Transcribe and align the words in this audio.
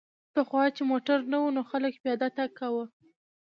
پخوا 0.33 0.63
چې 0.75 0.81
موټر 0.91 1.19
نه 1.31 1.37
و 1.43 1.47
نو 1.55 1.61
خلک 1.71 1.93
پیاده 2.03 2.27
تګ 2.37 2.49
کاوه 2.59 2.85